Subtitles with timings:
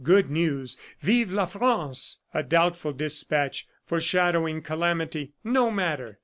[0.03, 6.17] Good news: "Vive la France!" A doubtful despatch, foreshadowing calamity: "No matter!